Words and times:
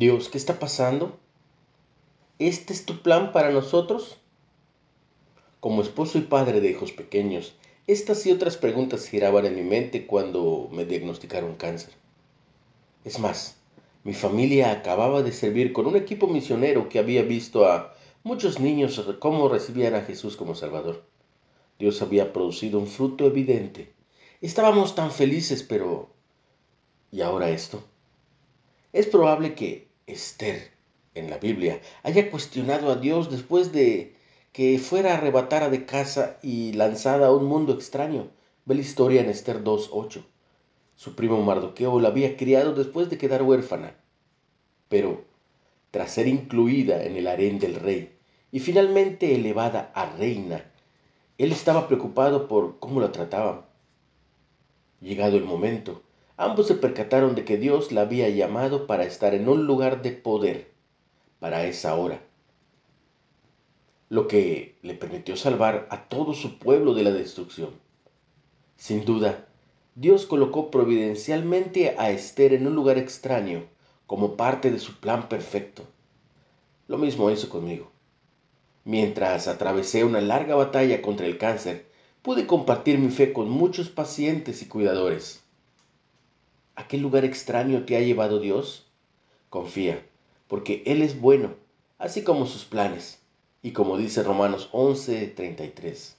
Dios, 0.00 0.30
¿qué 0.30 0.38
está 0.38 0.58
pasando? 0.58 1.18
¿Este 2.38 2.72
es 2.72 2.86
tu 2.86 3.02
plan 3.02 3.32
para 3.32 3.50
nosotros? 3.50 4.16
Como 5.60 5.82
esposo 5.82 6.16
y 6.16 6.22
padre 6.22 6.62
de 6.62 6.70
hijos 6.70 6.90
pequeños, 6.90 7.54
estas 7.86 8.24
y 8.24 8.32
otras 8.32 8.56
preguntas 8.56 9.06
giraban 9.06 9.44
en 9.44 9.56
mi 9.56 9.62
mente 9.62 10.06
cuando 10.06 10.70
me 10.72 10.86
diagnosticaron 10.86 11.54
cáncer. 11.54 11.92
Es 13.04 13.18
más, 13.18 13.58
mi 14.02 14.14
familia 14.14 14.72
acababa 14.72 15.20
de 15.22 15.32
servir 15.32 15.74
con 15.74 15.84
un 15.86 15.96
equipo 15.96 16.28
misionero 16.28 16.88
que 16.88 16.98
había 16.98 17.20
visto 17.20 17.66
a 17.66 17.94
muchos 18.22 18.58
niños 18.58 19.04
cómo 19.18 19.50
recibían 19.50 19.94
a 19.94 20.00
Jesús 20.00 20.34
como 20.34 20.54
Salvador. 20.54 21.04
Dios 21.78 22.00
había 22.00 22.32
producido 22.32 22.78
un 22.78 22.86
fruto 22.86 23.26
evidente. 23.26 23.92
Estábamos 24.40 24.94
tan 24.94 25.10
felices, 25.10 25.62
pero... 25.62 26.08
¿Y 27.12 27.20
ahora 27.20 27.50
esto? 27.50 27.84
Es 28.94 29.06
probable 29.06 29.54
que 29.54 29.89
Esther 30.10 30.70
en 31.14 31.30
la 31.30 31.38
Biblia 31.38 31.80
haya 32.02 32.30
cuestionado 32.30 32.90
a 32.90 32.96
Dios 32.96 33.30
después 33.30 33.72
de 33.72 34.16
que 34.52 34.78
fuera 34.78 35.14
arrebatada 35.14 35.70
de 35.70 35.86
casa 35.86 36.38
y 36.42 36.72
lanzada 36.72 37.28
a 37.28 37.32
un 37.32 37.44
mundo 37.44 37.72
extraño. 37.72 38.28
Ve 38.64 38.74
la 38.74 38.80
historia 38.80 39.20
en 39.20 39.30
Esther 39.30 39.62
2.8. 39.62 40.22
Su 40.96 41.14
primo 41.14 41.42
Mardoqueo 41.42 42.00
la 42.00 42.08
había 42.08 42.36
criado 42.36 42.74
después 42.74 43.08
de 43.08 43.18
quedar 43.18 43.42
huérfana, 43.42 43.94
pero 44.88 45.24
tras 45.90 46.12
ser 46.12 46.26
incluida 46.26 47.04
en 47.04 47.16
el 47.16 47.26
harén 47.26 47.58
del 47.58 47.76
rey 47.76 48.16
y 48.52 48.60
finalmente 48.60 49.34
elevada 49.34 49.92
a 49.94 50.06
reina, 50.16 50.64
él 51.38 51.52
estaba 51.52 51.86
preocupado 51.86 52.48
por 52.48 52.78
cómo 52.78 53.00
la 53.00 53.12
trataban. 53.12 53.62
Llegado 55.00 55.36
el 55.36 55.44
momento, 55.44 56.02
Ambos 56.42 56.68
se 56.68 56.74
percataron 56.74 57.34
de 57.34 57.44
que 57.44 57.58
Dios 57.58 57.92
la 57.92 58.00
había 58.00 58.30
llamado 58.30 58.86
para 58.86 59.04
estar 59.04 59.34
en 59.34 59.46
un 59.46 59.66
lugar 59.66 60.00
de 60.00 60.12
poder 60.12 60.70
para 61.38 61.66
esa 61.66 61.94
hora, 61.96 62.22
lo 64.08 64.26
que 64.26 64.78
le 64.80 64.94
permitió 64.94 65.36
salvar 65.36 65.86
a 65.90 66.08
todo 66.08 66.32
su 66.32 66.58
pueblo 66.58 66.94
de 66.94 67.02
la 67.02 67.10
destrucción. 67.10 67.72
Sin 68.78 69.04
duda, 69.04 69.48
Dios 69.94 70.24
colocó 70.24 70.70
providencialmente 70.70 71.94
a 71.98 72.10
Esther 72.10 72.54
en 72.54 72.66
un 72.66 72.74
lugar 72.74 72.96
extraño 72.96 73.66
como 74.06 74.38
parte 74.38 74.70
de 74.70 74.78
su 74.78 74.98
plan 74.98 75.28
perfecto. 75.28 75.82
Lo 76.88 76.96
mismo 76.96 77.30
hizo 77.30 77.50
conmigo. 77.50 77.90
Mientras 78.86 79.46
atravesé 79.46 80.04
una 80.04 80.22
larga 80.22 80.54
batalla 80.54 81.02
contra 81.02 81.26
el 81.26 81.36
cáncer, 81.36 81.90
pude 82.22 82.46
compartir 82.46 82.98
mi 82.98 83.10
fe 83.10 83.34
con 83.34 83.50
muchos 83.50 83.90
pacientes 83.90 84.62
y 84.62 84.68
cuidadores. 84.68 85.42
¿A 86.80 86.88
qué 86.88 86.96
lugar 86.96 87.26
extraño 87.26 87.84
te 87.84 87.98
ha 87.98 88.00
llevado 88.00 88.40
Dios? 88.40 88.86
Confía, 89.50 90.02
porque 90.48 90.82
Él 90.86 91.02
es 91.02 91.20
bueno, 91.20 91.54
así 91.98 92.24
como 92.24 92.46
sus 92.46 92.64
planes, 92.64 93.20
y 93.62 93.72
como 93.72 93.98
dice 93.98 94.22
Romanos 94.22 94.70
11:33. 94.72 96.16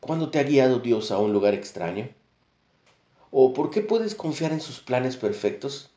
¿Cuándo 0.00 0.28
te 0.28 0.38
ha 0.38 0.42
guiado 0.42 0.80
Dios 0.80 1.10
a 1.10 1.16
un 1.16 1.32
lugar 1.32 1.54
extraño? 1.54 2.10
¿O 3.30 3.54
por 3.54 3.70
qué 3.70 3.80
puedes 3.80 4.14
confiar 4.14 4.52
en 4.52 4.60
sus 4.60 4.80
planes 4.80 5.16
perfectos? 5.16 5.90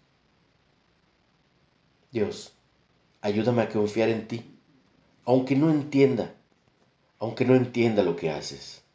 Dios, 2.14 2.54
ayúdame 3.20 3.64
a 3.64 3.70
confiar 3.70 4.08
en 4.08 4.30
ti, 4.30 4.58
aunque 5.26 5.58
no 5.58 5.70
entienda, 5.70 6.34
aunque 7.20 7.44
no 7.44 7.56
entienda 7.56 8.04
lo 8.04 8.16
que 8.16 8.32
haces. 8.32 8.86